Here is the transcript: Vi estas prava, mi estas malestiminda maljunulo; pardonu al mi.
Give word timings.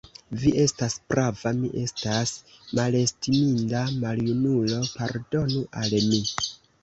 Vi 0.43 0.51
estas 0.61 0.93
prava, 1.11 1.51
mi 1.57 1.67
estas 1.81 2.31
malestiminda 2.79 3.83
maljunulo; 4.05 4.81
pardonu 4.95 5.61
al 5.83 5.97
mi. 6.09 6.23